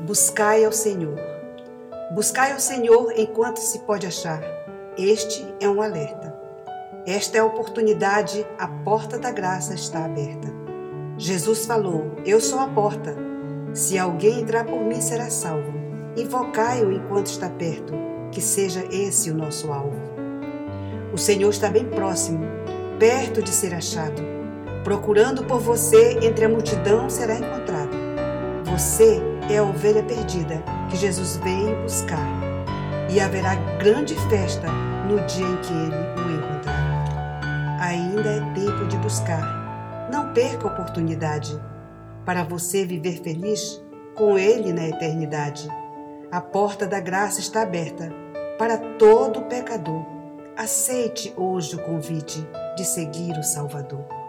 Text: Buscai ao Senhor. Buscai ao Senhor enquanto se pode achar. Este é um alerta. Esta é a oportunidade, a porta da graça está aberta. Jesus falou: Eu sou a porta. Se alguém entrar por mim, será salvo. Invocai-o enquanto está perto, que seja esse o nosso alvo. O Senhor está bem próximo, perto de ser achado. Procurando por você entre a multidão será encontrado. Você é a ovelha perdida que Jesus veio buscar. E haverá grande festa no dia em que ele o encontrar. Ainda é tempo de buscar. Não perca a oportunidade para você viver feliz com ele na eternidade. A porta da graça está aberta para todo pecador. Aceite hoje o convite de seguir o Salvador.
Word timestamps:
Buscai 0.00 0.64
ao 0.64 0.72
Senhor. 0.72 1.18
Buscai 2.14 2.52
ao 2.52 2.60
Senhor 2.60 3.12
enquanto 3.16 3.58
se 3.58 3.78
pode 3.80 4.06
achar. 4.06 4.42
Este 4.98 5.46
é 5.60 5.68
um 5.68 5.80
alerta. 5.80 6.34
Esta 7.06 7.38
é 7.38 7.40
a 7.40 7.44
oportunidade, 7.44 8.46
a 8.58 8.66
porta 8.66 9.18
da 9.18 9.30
graça 9.30 9.74
está 9.74 10.04
aberta. 10.04 10.48
Jesus 11.16 11.64
falou: 11.64 12.12
Eu 12.24 12.40
sou 12.40 12.58
a 12.58 12.66
porta. 12.66 13.16
Se 13.72 13.98
alguém 13.98 14.40
entrar 14.40 14.64
por 14.64 14.80
mim, 14.80 15.00
será 15.00 15.30
salvo. 15.30 15.72
Invocai-o 16.16 16.92
enquanto 16.92 17.26
está 17.26 17.48
perto, 17.48 17.94
que 18.30 18.40
seja 18.40 18.84
esse 18.90 19.30
o 19.30 19.34
nosso 19.34 19.72
alvo. 19.72 19.96
O 21.12 21.18
Senhor 21.18 21.50
está 21.50 21.68
bem 21.68 21.84
próximo, 21.88 22.44
perto 22.98 23.42
de 23.42 23.50
ser 23.50 23.74
achado. 23.74 24.22
Procurando 24.82 25.44
por 25.44 25.60
você 25.60 26.18
entre 26.20 26.44
a 26.44 26.48
multidão 26.48 27.08
será 27.08 27.36
encontrado. 27.36 27.96
Você 28.64 29.33
é 29.50 29.58
a 29.58 29.62
ovelha 29.62 30.02
perdida 30.02 30.62
que 30.90 30.96
Jesus 30.96 31.36
veio 31.38 31.82
buscar. 31.82 32.26
E 33.10 33.20
haverá 33.20 33.54
grande 33.78 34.14
festa 34.28 34.66
no 35.06 35.24
dia 35.26 35.46
em 35.46 35.56
que 35.58 35.72
ele 35.72 35.96
o 36.16 36.30
encontrar. 36.32 37.80
Ainda 37.80 38.28
é 38.28 38.40
tempo 38.54 38.86
de 38.86 38.96
buscar. 38.98 40.08
Não 40.10 40.32
perca 40.32 40.66
a 40.66 40.72
oportunidade 40.72 41.60
para 42.24 42.42
você 42.42 42.84
viver 42.84 43.20
feliz 43.22 43.82
com 44.14 44.38
ele 44.38 44.72
na 44.72 44.88
eternidade. 44.88 45.68
A 46.32 46.40
porta 46.40 46.86
da 46.86 46.98
graça 46.98 47.40
está 47.40 47.62
aberta 47.62 48.10
para 48.58 48.78
todo 48.78 49.42
pecador. 49.42 50.04
Aceite 50.56 51.32
hoje 51.36 51.76
o 51.76 51.84
convite 51.84 52.46
de 52.76 52.84
seguir 52.84 53.36
o 53.38 53.42
Salvador. 53.42 54.23